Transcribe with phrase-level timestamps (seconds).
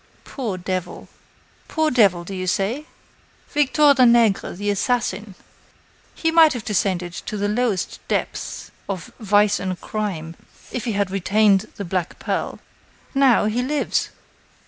[0.23, 1.09] "Poor devil"
[1.67, 2.87] "Poor devil, do you say?
[3.51, 5.35] Victor Danègre, the assassin!
[6.15, 10.35] He might have descended to the lowest depths of vice and crime,
[10.71, 12.57] if he had retained the black pearl.
[13.13, 14.09] Now, he lives!